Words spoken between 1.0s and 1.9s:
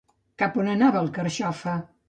el Carxofa?